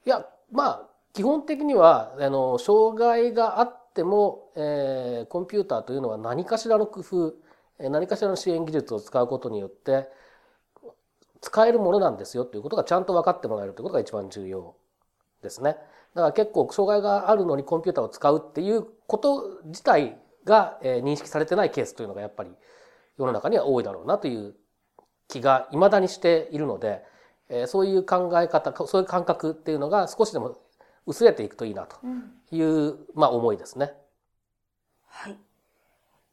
[0.06, 7.36] いや、まあ、基本的には、あの、障害があっても、えーコンピューターというのは何かしらの工夫、
[7.80, 10.10] 何かしらの支援技術を使うことによって、
[11.42, 14.76] 使えるものなんですよということがちゃんと分かってもらえるということが一番重要
[15.42, 15.78] ですね。
[16.16, 22.52] だから結構障害があるのにコンピューターを使うっていうこと自体が、認識されてないケースというのがやっぱり
[23.18, 24.56] 世の中には多いだろうなという
[25.28, 27.04] 気が未だにしているので、
[27.68, 30.58] そういう考え方、そういう感覚っていうのが少しでも
[31.08, 31.98] 薄れていくといいなと
[32.52, 33.94] いう、まあ思いですね。
[35.08, 35.38] はい。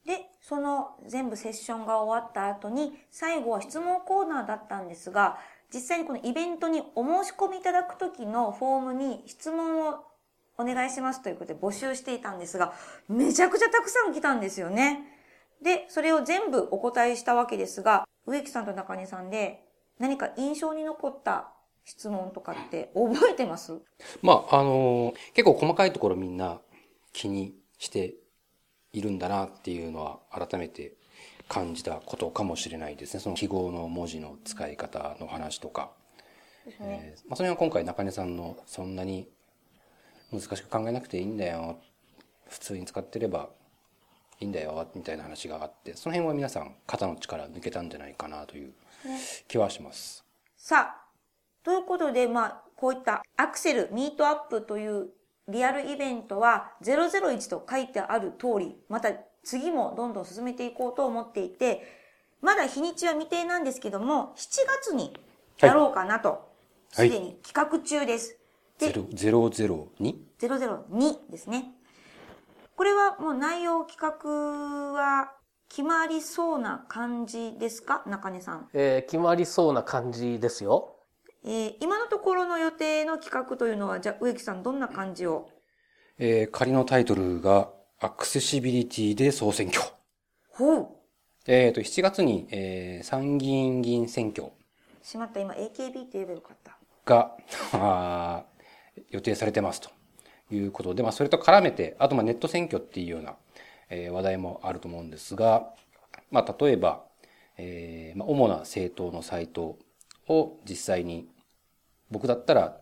[0.05, 5.39] で、その全部セッションが終わった後に、最後は質問コーナーだったんですが、
[5.73, 10.05] 実際にこのイベントにお申し込みいただく時のフォームに質問を
[10.59, 12.75] お願いしますということで募集していたんですが、
[13.09, 15.07] めちゃくちゃたくさん来たんですよね。
[15.63, 19.65] で、それを全部お答えしたわけですが、植木さんと中根さんで
[19.99, 21.54] 何か印象に残った
[21.85, 23.79] 質問とかって覚えてます？
[24.23, 26.61] まあ、あのー結構細かいところみんな
[27.13, 28.15] 気にして
[28.93, 30.95] いるんだなっていうのは改めて
[31.49, 33.21] 感じたことかもしれないですね。
[33.21, 35.91] その記号の文字の使い方の話とか。
[36.67, 36.77] ね。
[36.81, 39.29] えーまあ、それは今回中根さんのそんなに
[40.33, 41.79] 難しく考えなくていいんだよ。
[42.49, 43.51] 普通に使ってれば
[44.41, 44.89] いいんだよ。
[44.95, 48.73] みたいな話があって、その辺は皆さん肩の力抜けたんじゃないかなという
[49.49, 50.25] 気はします。
[50.57, 51.04] さあ、
[51.65, 55.09] ということで、まあ、こういったアクセルミートアップという
[55.49, 59.11] リアルイベントは001と書いてある通り、また
[59.43, 61.83] 次もどんどん進めていこうと思っていて、
[62.41, 65.17] まだ日にちは未定なんですけども、7月に
[65.59, 66.51] やろうかなと、
[66.91, 68.39] す、はいで、に企画中です。
[68.79, 70.15] で、002?
[70.41, 71.73] 002ですね。
[72.77, 75.33] これはもう内容企画は
[75.69, 78.03] 決まりそうな感じですか？
[78.07, 78.69] 中根さん。
[78.75, 80.94] えー決まりそうな感じですよ。
[81.45, 85.49] えー今のところの予定の企画というのは、じゃあ植木さんどんな感じを？
[86.19, 89.83] えー仮のタイトルが、アクセシビリティで総選挙。
[90.51, 90.89] ほう。
[91.47, 94.49] えっ、と、7月に、えー参議院議員選挙。
[95.03, 96.79] しまった、今 AKB って言えばよかった。
[97.05, 97.37] が、
[97.75, 99.91] あー予定されてますと。
[100.51, 103.37] いうことで、まあ、それと絡めて、あと、まあ、ネット選挙っていうような、
[103.91, 105.75] えー話題もあると思うんですが、
[106.31, 107.05] まあ、例えば、
[107.59, 109.77] えーまあ、主な政党のサイト
[110.29, 111.29] を実際に、
[112.11, 112.81] 僕だったら、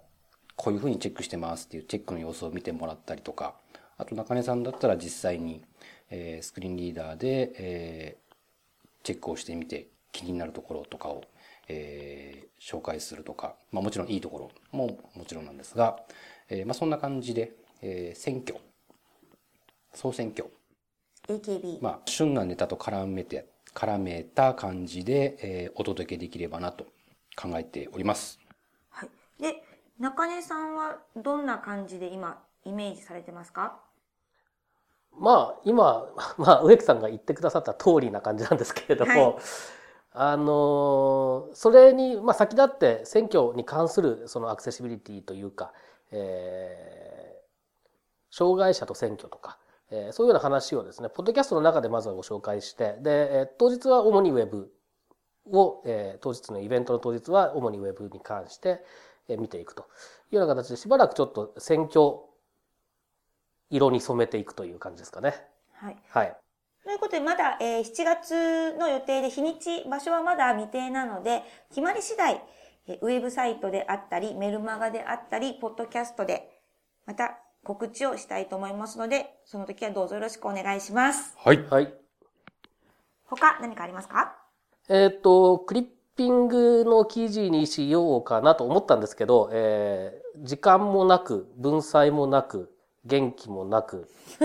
[0.56, 3.54] こういうふうにチェックしてますっていうチェックの様子を見てもらったりとか、
[3.96, 5.62] あと中根さんだったら実際に、
[6.10, 8.22] えースクリーンリーダーで、えー
[9.04, 11.24] チェックをしてみて気になるところとかを、
[11.68, 15.98] えー紹介するとか、まあもちろんいいところももちろんなんですが、
[16.48, 18.56] えーまあそんな感じで、えー選挙、
[19.94, 20.46] 総選挙、
[21.28, 21.78] AKB。
[21.80, 26.84] まあ旬なネタと絡めて、絡めた感じで、えーお届けできればなと
[27.36, 28.41] 考えております。
[29.42, 29.52] はい。
[29.54, 29.62] で、
[29.98, 33.80] 中根さんはどんな感じで今、イメージされてますか？
[35.18, 36.06] まあ、今、
[36.38, 39.42] まあ、植木さんが言ってくださった通りな感じなんですけれども、はい
[40.14, 45.72] あの、それに、まあ、先立って選挙に関するそのアクセシビリティというか、
[46.10, 47.42] えー
[48.34, 49.58] 障害者と選挙とか、
[49.90, 54.72] えーそういうような話をですね、ポッドキャストの中でまずはご紹介して、で、えー当日は主にウェブ
[55.50, 58.82] を、えー当日のイベントの当日は主にウェブに関して、えー
[59.28, 59.82] 見ていくと
[60.30, 62.16] いうような形で、しばらくちょっと選挙
[63.70, 65.34] 色に染めていくという感じですかね。
[65.72, 65.96] はい。
[66.10, 66.36] はい。
[66.84, 72.42] ということで、まだ、えー7月の予定で日にち、場所はまだ未定なので、決まり次第、
[72.88, 76.60] えーウェブサイトであったり、メルマガであったり、ポッドキャストで、
[77.06, 81.34] また告知をしたいと思いますので、その時はどうぞよろしくお願いします。
[81.38, 81.62] はい。
[81.68, 81.94] はい。
[83.26, 84.36] 他何かありますか？
[84.88, 85.86] えっ、と、クリッ
[86.22, 92.72] ピングの記事にしようかなと思ったんですけど、えー時間もなく、文才もなく、
[93.04, 94.08] 元気もなく、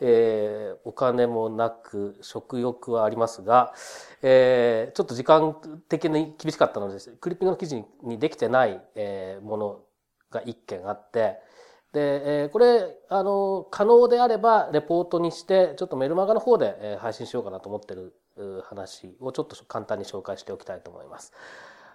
[0.00, 3.74] えーお金もなく、食欲はありますが、
[4.22, 5.56] えーちょっと時間
[5.88, 9.80] 的に厳しかったので、クリッピングの記事にできてない、えーもの
[10.30, 11.38] が一件あって、
[11.92, 18.12] で、えーこれ、あの、可能であれば、レポートにして、ちょっとメルマガの方で、えー配信しようかなと思ってるう
[18.68, 21.32] 話をちょっと簡単に紹介しておきたいと思います。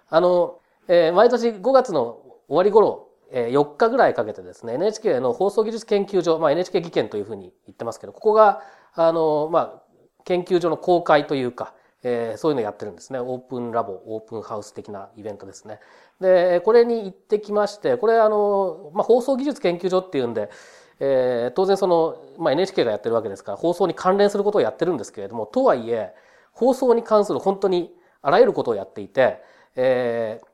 [0.08, 8.62] あの、えー毎年5月の終わり頃、えー4日ぐらいかけてですね、NHK の放送技術研究所、まあ、NHK 技研というふうに言ってますけど、ここが、
[8.94, 9.82] あの、まあ、
[10.24, 13.18] 研究所の公開というか、えーそういうのやってるんですね。
[13.18, 15.80] オープンラボ、オープンハウス的なイベントですね。
[16.20, 20.50] で、これに行ってきまして、これあの、まあ、放送技術研究所っていうんで、
[20.98, 26.14] えー当然その、まあ、NHK がやってるわけですから、放送に関連することをやってるんですけれども、とはいえ、
[26.60, 29.40] 放送に関する本当にあらゆることをやっていて、
[29.76, 30.46] えー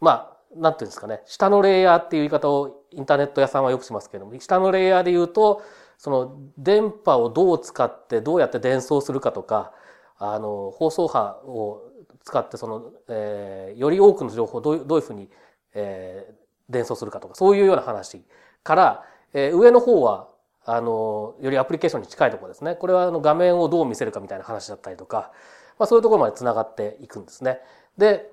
[0.00, 5.62] まあ、なんていうんですかね、下のレイヤーっていう言い方をインターネット屋さんはよくしますけれども、下のレイヤーで言うと、
[5.96, 9.72] その電波をどう使ってどうやって伝送するかとか、
[10.18, 11.82] あの、放送波を
[12.24, 15.30] 使ってその、えーより多くの情報をどういうどういうふうに、
[15.74, 16.34] えー
[16.68, 18.24] 伝送するかとか、そういうような話
[18.64, 20.28] から、えー上の方は、
[20.64, 22.74] あの、よりアプリケーションに近いところですね。
[22.74, 25.32] これはあの画面をどう見せるかみたいな話だったりとか、
[25.78, 27.60] まあそういうところまで繋がっていくんですね。
[27.98, 28.30] で、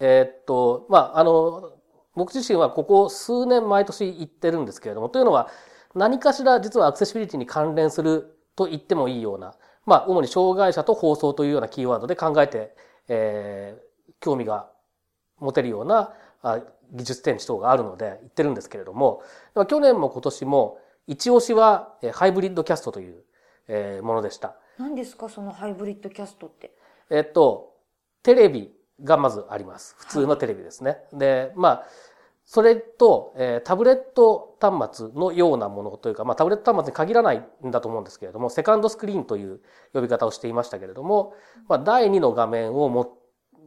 [0.00, 1.72] えーっと、まあ、あの、
[2.14, 5.48] 僕自身はここ数年毎年行ってるんですけれども、というのは
[5.94, 12.74] 何かしら実はアクセシビリティに関連すると言ってもいいような、まあ、主に障害者と放送というようなキーワードで考えて、
[13.08, 13.86] えー
[14.20, 14.70] 興味が
[15.38, 16.14] 持てるような
[16.92, 19.22] 技術展示等があるので行ってるんですけれども、
[19.68, 23.22] 去年も今年も一押しはえーハイブリッドキャストという
[23.68, 24.56] えーものでした。
[24.78, 26.72] 何ですかそのハイブリッドキャストって？
[27.10, 27.74] えっと、
[28.22, 28.72] テレビ
[29.02, 29.94] がまずあります。
[29.98, 30.98] 普通のテレビですね。
[31.12, 31.86] で、まあ、
[32.44, 39.60] それと、えータブレット端末のようなものというか、まあ、タブレット端末に限らないんだと思うんですけれども、セカンドスクリーンという
[39.92, 41.34] 呼び方をしていましたけれども、
[41.68, 43.18] まあ、第2の画面をも、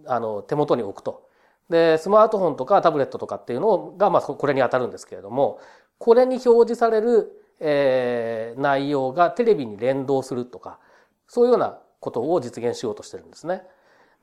[0.06, 1.28] あの、手元に置くと。
[1.70, 5.60] で、スマートフォンとかタブレットとかっていうのが、まあ、これに当たるんですけれども、
[5.98, 10.80] これに表示される、えー内容がテレビに連動するとか、
[11.28, 13.64] そういうようなことを実現しようとしてるんですね。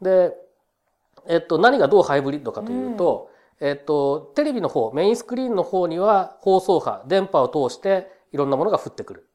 [0.02, 0.34] で、
[1.28, 3.30] えっと、何がどうハイブリッドかというと、
[3.60, 9.28] えっと、テレビの方、メインスクリーンの方には放送波、電波を通していろんなものが降ってくる。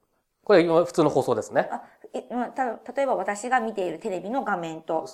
[0.44, 1.70] これ今普通の放送ですね。
[1.72, 1.82] あ
[2.56, 5.06] た例えば私が見ているテレビの画面と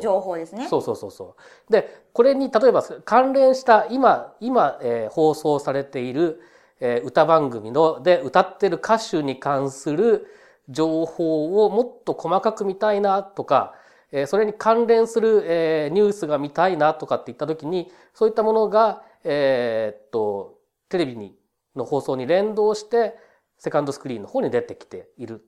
[0.00, 0.66] 情報ですね。
[0.68, 1.36] そうそうそうそ
[1.68, 1.72] う。
[1.72, 6.40] で、これに例えば関連した今、今、えー放送されている、
[6.80, 10.26] え歌番組ので歌ってる歌手に関する
[10.68, 13.74] 情報をもっと細かく見たいなとか、
[14.12, 20.58] えそれに関連する、えニュースが見たいなとかって言った時に、そういったものが、えっと、
[20.88, 21.36] テレビに、
[21.76, 23.16] の放送に連動して、
[23.58, 25.44] セカンドスクリーンの方に出てきている。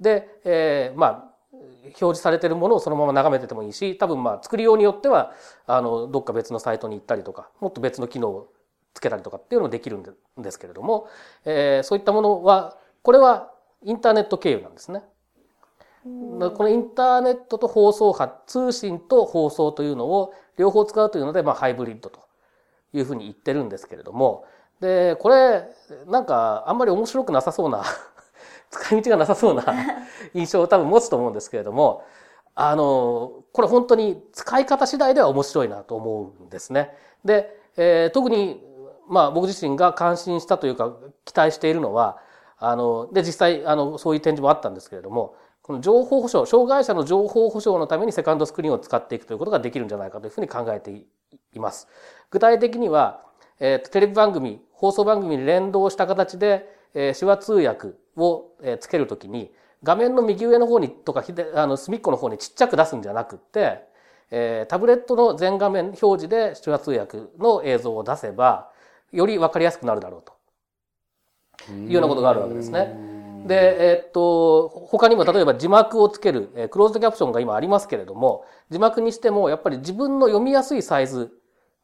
[0.00, 5.32] で、えーまあ、表示されてるものをそのまま眺めててもいいし、多分まあ作りようによっては、
[5.66, 8.52] あの、どっか別のサイトに行ったりとか、もっと別の機能を
[8.94, 10.02] つけたりとかっていうのもできるん
[10.42, 11.08] ですけれども、
[11.44, 15.02] えーそういったものは、これはインターネット経由なんですね。
[16.04, 16.08] こ
[16.64, 22.20] のインターネットと放送波、通信と放送というのを両方使うというので、まあハイブリッドと
[22.92, 24.44] いうふうに言ってるんですけれども、
[24.80, 25.64] で、これ、
[26.06, 27.84] なんかあんまり面白くなさそうな、
[28.70, 29.64] 使い道がなさそうな
[30.32, 32.02] 印象を多分持つと思うんですけれども、
[32.54, 36.96] あの、これ本当に使い方次第では面白いなと思うんですね。
[37.24, 38.66] で、えー特に、
[39.10, 42.18] まあ僕自身が感心したというか期待しているのは、
[42.58, 51.88] あの、で実際、あの、そういう展示もあったんですけれども、この情報保障、障害者の情報保障のためにセカンドスクリーンを使っていくということができるんじゃないかというふうに考えています。
[52.30, 53.22] 具体的には、
[53.60, 59.52] えーとテレビ番組、放送番組に連動した形で、えー手話通訳を、えつけるときに、
[59.82, 63.84] 画面の右上の方にとか、あの隅っこの方にちっちゃく出すんじゃなくて、
[64.30, 68.69] えータブレットの全画面表示で手話通訳の映像を出せば、
[69.12, 70.40] より分かりやすくなるだろうと。
[71.72, 72.96] いうようなことがあるわけですね。
[73.46, 81.32] で、えーっと、他にも例えば字幕をつける、えークローズドキャプションが今ありますけれども、字幕にしてもやっぱり自分の読みやすいサイズ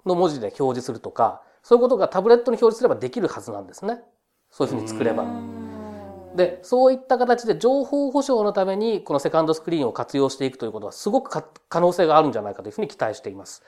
[0.05, 4.01] の文字で表示するとか、そういうことがタブレットに表示すればできるはずなんですね。
[4.51, 5.24] そういうふうに作れば。
[6.37, 13.62] で、そういった形で情報保障のためにこのセカンドスクリーンを活用していくということはすごくか可能性があるんじゃないかというふうに期待しています。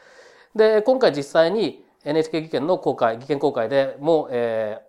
[0.55, 4.89] で、今回実際に NHK 技研の公開、技研公開でも、えー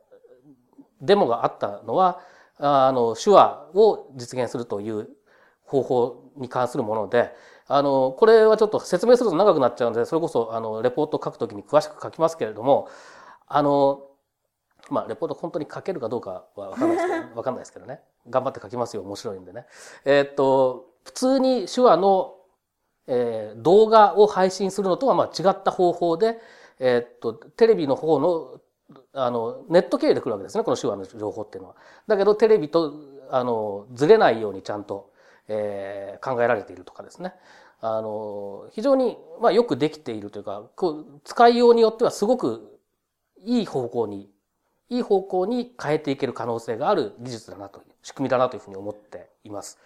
[1.02, 2.20] デモがあったのは、
[2.58, 5.10] あの、手話を実現するという
[5.66, 7.34] 方法に関するもので、
[7.68, 12.90] あの、これはちょっと説明すると長くなっちゃうので、それこそ、あの、レポートを書くときに詳しく書きますけれども、
[13.48, 14.02] あの、
[14.90, 18.02] まあ、レポート本当に書けるかどうかはわかんないですけど、ね、 わかんないですけどね。
[18.30, 19.04] 頑張って書きますよ。
[19.04, 19.68] 面白いんでね。
[20.04, 22.36] えーっと、普通に手話の、
[23.08, 26.40] えー動画を配信するのとはまあ違った方法で、
[26.80, 28.62] えっと、テレビの方の、
[29.14, 30.64] あの、ネット経由で来るわけですね。
[30.64, 31.76] この手話の情報っていうのは。
[32.08, 32.94] だけど、テレビと、
[33.30, 35.12] あの、ずれないようにちゃんと、
[35.48, 37.34] えー考えられているとかですね。
[37.82, 42.80] あの、非常に、まあ、よくできているというか、こう使いようによってはすごく
[43.38, 44.30] いい方向に
[44.90, 49.78] いい方向に変えていける可能性がある技術だなという、仕組みだなというふうに思っています。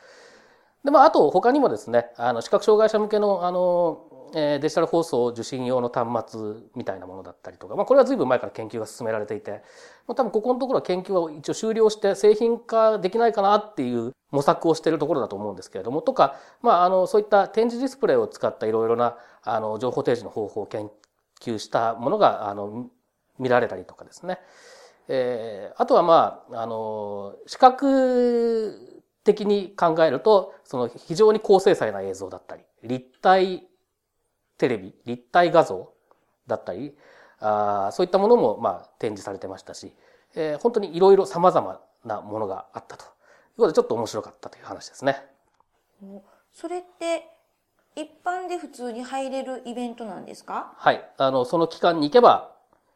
[0.84, 9.62] で、まあ、あと他にもですね、あの、視覚障害者向けの、あの、デジタル放送受信用の端末みたいなものだったりとか、まあ、これは随分前から研究が進められていて、
[10.08, 20.90] まあ、多分ここのところは研究は一応終了して製品化できないかなっていう模索をしているところだと思うんですけれども、とか、まあ、あの、そういった展示ディスプレイを使ったいろいろな、あの、情報提示の方法を研
[21.40, 22.88] 究したものが、あの、
[23.38, 24.40] 見られたりとかですね。
[25.10, 33.68] えーあとはまあ、あの、視覚的に考えると、その非常に高精細な映像だったり、立体
[34.58, 35.92] テレビ、立体画像
[36.48, 36.96] だったり、
[37.40, 39.94] あーそういったものもまあ展示されてましたし、
[40.36, 43.10] えー本当にいろいろ様々なものがあったという
[43.58, 45.18] ことで、ちょっと面白かったという話ですね。
[46.52, 47.28] それって、
[47.96, 50.74] 一般で普通に入れるイベントなんですか？
[50.78, 51.08] はい。
[51.18, 52.52] あの、その期間に行けば、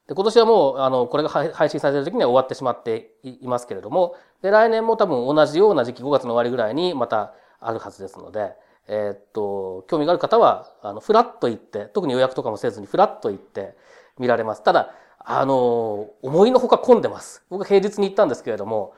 [0.08, 8.56] で今年はもう、あの、これが配配信されてる時には終わってしまっていいますけれども、で、来年も多分同じような時期、5月の終わりぐらいにまたあるはずですので、
[8.88, 13.76] えーっと、興味がある方は、あの、フラッと行って、特に予約とかもせずにフラッと行って
[14.18, 14.64] 見られます。
[14.64, 17.44] ただ、あの、思いのほか混んでます。
[17.50, 18.94] 僕は平日に行ったんですけれども、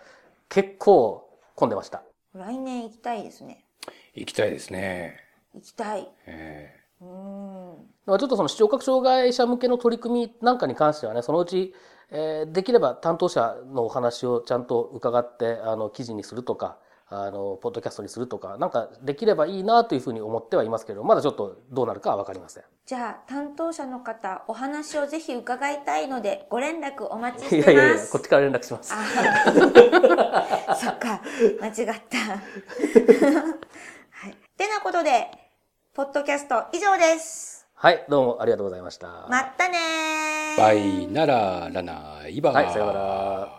[0.47, 2.03] 結構混んでました。
[2.33, 3.65] 来年行きたいですね。
[4.13, 5.17] 行きたいですね。
[5.55, 6.07] 行きたい。
[6.27, 7.71] えうーん。
[7.71, 11.73] だからちょっとその視聴覚障害者向けの取り組みなんかに関してはね、そのうち、
[12.11, 16.77] えーできれば担当者のお話をちゃんと伺って、あの、記事にするとか、
[17.11, 22.63] あの、ポッドキャストにするとか、なんかできればいいなというふうに思ってはいますけど、まだちょっとどうなるかはわかりません。
[22.85, 27.71] じゃあ、担当者の方、お話をぜひ伺いたいので、ご連絡お待ちしてます。
[27.71, 28.93] いやいやいや、こっちから連絡します。
[28.93, 31.21] あ そっか、
[31.59, 32.17] 間違った。
[34.19, 34.37] はい。
[34.55, 35.31] てなことで、
[35.93, 37.67] ポッドキャスト以上です。
[37.73, 39.25] はい、どうもありがとうございました。
[39.29, 40.61] まったねー。
[40.61, 43.58] バイなららないばはいさようなら。